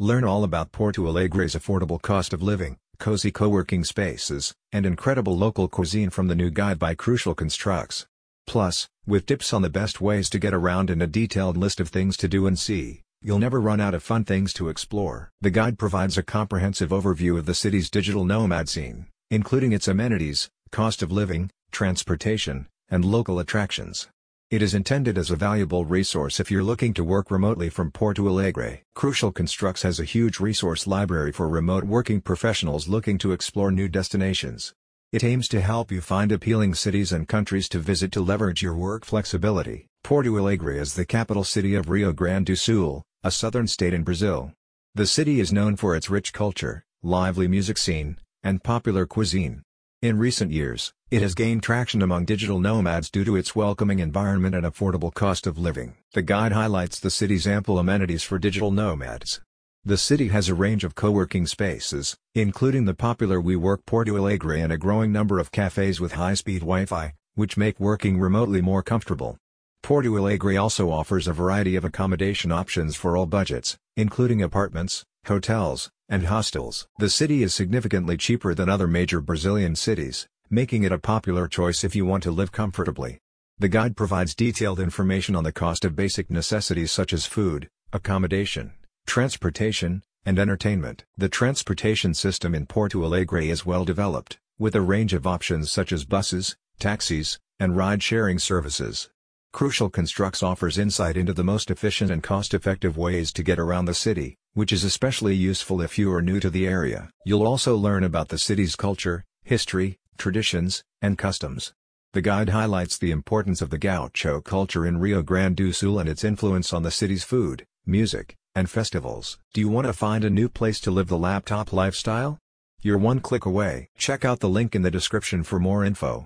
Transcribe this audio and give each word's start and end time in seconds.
Learn 0.00 0.24
all 0.24 0.42
about 0.42 0.72
Porto 0.72 1.06
Alegre's 1.06 1.54
affordable 1.54 2.02
cost 2.02 2.32
of 2.32 2.42
living, 2.42 2.78
cozy 2.98 3.30
co-working 3.30 3.84
spaces, 3.84 4.52
and 4.72 4.84
incredible 4.84 5.38
local 5.38 5.68
cuisine 5.68 6.10
from 6.10 6.26
the 6.26 6.34
new 6.34 6.50
guide 6.50 6.80
by 6.80 6.96
Crucial 6.96 7.32
Constructs. 7.32 8.04
Plus, 8.44 8.88
with 9.06 9.24
tips 9.24 9.52
on 9.52 9.62
the 9.62 9.70
best 9.70 10.00
ways 10.00 10.28
to 10.30 10.40
get 10.40 10.52
around 10.52 10.90
and 10.90 11.00
a 11.00 11.06
detailed 11.06 11.56
list 11.56 11.78
of 11.78 11.90
things 11.90 12.16
to 12.16 12.26
do 12.26 12.44
and 12.48 12.58
see, 12.58 13.02
you'll 13.22 13.38
never 13.38 13.60
run 13.60 13.80
out 13.80 13.94
of 13.94 14.02
fun 14.02 14.24
things 14.24 14.52
to 14.54 14.68
explore. 14.68 15.30
The 15.40 15.50
guide 15.50 15.78
provides 15.78 16.18
a 16.18 16.24
comprehensive 16.24 16.90
overview 16.90 17.38
of 17.38 17.46
the 17.46 17.54
city's 17.54 17.88
digital 17.88 18.24
nomad 18.24 18.68
scene, 18.68 19.06
including 19.30 19.70
its 19.70 19.86
amenities, 19.86 20.50
cost 20.72 21.04
of 21.04 21.12
living, 21.12 21.52
transportation, 21.70 22.66
and 22.88 23.04
local 23.04 23.38
attractions. 23.38 24.08
It 24.50 24.60
is 24.60 24.74
intended 24.74 25.16
as 25.16 25.30
a 25.30 25.36
valuable 25.36 25.86
resource 25.86 26.38
if 26.38 26.50
you're 26.50 26.62
looking 26.62 26.92
to 26.94 27.02
work 27.02 27.30
remotely 27.30 27.70
from 27.70 27.90
Porto 27.90 28.28
Alegre. 28.28 28.82
Crucial 28.94 29.32
Constructs 29.32 29.82
has 29.82 29.98
a 29.98 30.04
huge 30.04 30.38
resource 30.38 30.86
library 30.86 31.32
for 31.32 31.48
remote 31.48 31.84
working 31.84 32.20
professionals 32.20 32.86
looking 32.86 33.16
to 33.18 33.32
explore 33.32 33.72
new 33.72 33.88
destinations. 33.88 34.74
It 35.12 35.24
aims 35.24 35.48
to 35.48 35.62
help 35.62 35.90
you 35.90 36.00
find 36.02 36.30
appealing 36.30 36.74
cities 36.74 37.10
and 37.10 37.26
countries 37.26 37.68
to 37.70 37.78
visit 37.78 38.12
to 38.12 38.20
leverage 38.20 38.62
your 38.62 38.74
work 38.74 39.06
flexibility. 39.06 39.86
Porto 40.02 40.36
Alegre 40.36 40.78
is 40.78 40.94
the 40.94 41.06
capital 41.06 41.42
city 41.42 41.74
of 41.74 41.88
Rio 41.88 42.12
Grande 42.12 42.46
do 42.46 42.54
Sul, 42.54 43.02
a 43.22 43.30
southern 43.30 43.66
state 43.66 43.94
in 43.94 44.04
Brazil. 44.04 44.52
The 44.94 45.06
city 45.06 45.40
is 45.40 45.52
known 45.54 45.76
for 45.76 45.96
its 45.96 46.10
rich 46.10 46.34
culture, 46.34 46.84
lively 47.02 47.48
music 47.48 47.78
scene, 47.78 48.18
and 48.42 48.62
popular 48.62 49.06
cuisine. 49.06 49.62
In 50.04 50.18
recent 50.18 50.52
years, 50.52 50.92
it 51.10 51.22
has 51.22 51.34
gained 51.34 51.62
traction 51.62 52.02
among 52.02 52.26
digital 52.26 52.60
nomads 52.60 53.08
due 53.08 53.24
to 53.24 53.36
its 53.36 53.56
welcoming 53.56 54.00
environment 54.00 54.54
and 54.54 54.66
affordable 54.66 55.10
cost 55.10 55.46
of 55.46 55.56
living. 55.56 55.94
The 56.12 56.20
guide 56.20 56.52
highlights 56.52 57.00
the 57.00 57.08
city's 57.08 57.46
ample 57.46 57.78
amenities 57.78 58.22
for 58.22 58.38
digital 58.38 58.70
nomads. 58.70 59.40
The 59.82 59.96
city 59.96 60.28
has 60.28 60.50
a 60.50 60.54
range 60.54 60.84
of 60.84 60.94
co-working 60.94 61.46
spaces, 61.46 62.14
including 62.34 62.84
the 62.84 62.92
popular 62.92 63.40
WeWork 63.40 63.86
Porto 63.86 64.18
Alegre 64.18 64.62
and 64.62 64.70
a 64.70 64.76
growing 64.76 65.10
number 65.10 65.38
of 65.38 65.50
cafes 65.50 66.02
with 66.02 66.12
high-speed 66.12 66.60
Wi-Fi, 66.60 67.14
which 67.34 67.56
make 67.56 67.80
working 67.80 68.20
remotely 68.20 68.60
more 68.60 68.82
comfortable. 68.82 69.38
Porto 69.82 70.14
Alegre 70.18 70.58
also 70.58 70.90
offers 70.90 71.26
a 71.26 71.32
variety 71.32 71.76
of 71.76 71.84
accommodation 71.86 72.52
options 72.52 72.94
for 72.94 73.16
all 73.16 73.24
budgets, 73.24 73.78
including 73.96 74.42
apartments, 74.42 75.02
hotels, 75.28 75.90
and 76.08 76.26
hostels. 76.26 76.86
The 76.98 77.10
city 77.10 77.42
is 77.42 77.54
significantly 77.54 78.16
cheaper 78.16 78.54
than 78.54 78.68
other 78.68 78.86
major 78.86 79.20
Brazilian 79.20 79.74
cities, 79.76 80.28
making 80.50 80.82
it 80.84 80.92
a 80.92 80.98
popular 80.98 81.48
choice 81.48 81.84
if 81.84 81.96
you 81.96 82.04
want 82.04 82.22
to 82.24 82.30
live 82.30 82.52
comfortably. 82.52 83.20
The 83.58 83.68
guide 83.68 83.96
provides 83.96 84.34
detailed 84.34 84.80
information 84.80 85.36
on 85.36 85.44
the 85.44 85.52
cost 85.52 85.84
of 85.84 85.94
basic 85.94 86.30
necessities 86.30 86.90
such 86.90 87.12
as 87.12 87.26
food, 87.26 87.70
accommodation, 87.92 88.72
transportation, 89.06 90.02
and 90.26 90.38
entertainment. 90.38 91.04
The 91.16 91.28
transportation 91.28 92.14
system 92.14 92.54
in 92.54 92.66
Porto 92.66 93.02
Alegre 93.04 93.50
is 93.50 93.66
well 93.66 93.84
developed, 93.84 94.38
with 94.58 94.74
a 94.74 94.80
range 94.80 95.12
of 95.12 95.26
options 95.26 95.70
such 95.70 95.92
as 95.92 96.04
buses, 96.04 96.56
taxis, 96.78 97.38
and 97.60 97.76
ride-sharing 97.76 98.38
services. 98.38 99.10
Crucial 99.52 99.88
Constructs 99.88 100.42
offers 100.42 100.78
insight 100.78 101.16
into 101.16 101.32
the 101.32 101.44
most 101.44 101.70
efficient 101.70 102.10
and 102.10 102.22
cost-effective 102.22 102.96
ways 102.96 103.32
to 103.32 103.44
get 103.44 103.60
around 103.60 103.84
the 103.84 103.94
city, 103.94 104.36
which 104.54 104.72
is 104.72 104.82
especially 104.82 105.34
useful 105.34 105.82
if 105.82 105.98
you 105.98 106.12
are 106.12 106.22
new 106.22 106.40
to 106.40 106.48
the 106.48 106.66
area. 106.66 107.10
You'll 107.26 107.46
also 107.46 107.76
learn 107.76 108.02
about 108.02 108.28
the 108.28 108.38
city's 108.38 108.76
culture, 108.76 109.24
history, 109.42 109.98
traditions, 110.16 110.82
and 111.02 111.18
customs. 111.18 111.72
The 112.12 112.22
guide 112.22 112.50
highlights 112.50 112.96
the 112.96 113.10
importance 113.10 113.60
of 113.60 113.70
the 113.70 113.78
gaucho 113.78 114.40
culture 114.40 114.86
in 114.86 114.98
Rio 114.98 115.22
Grande 115.22 115.56
do 115.56 115.72
Sul 115.72 115.98
and 115.98 116.08
its 116.08 116.22
influence 116.22 116.72
on 116.72 116.84
the 116.84 116.92
city's 116.92 117.24
food, 117.24 117.66
music, 117.84 118.36
and 118.54 118.70
festivals. 118.70 119.38
Do 119.52 119.60
you 119.60 119.68
want 119.68 119.88
to 119.88 119.92
find 119.92 120.22
a 120.24 120.30
new 120.30 120.48
place 120.48 120.78
to 120.82 120.92
live 120.92 121.08
the 121.08 121.18
laptop 121.18 121.72
lifestyle? 121.72 122.38
You're 122.80 122.98
one 122.98 123.18
click 123.18 123.44
away. 123.44 123.88
Check 123.98 124.24
out 124.24 124.38
the 124.38 124.48
link 124.48 124.76
in 124.76 124.82
the 124.82 124.90
description 124.90 125.42
for 125.42 125.58
more 125.58 125.84
info. 125.84 126.22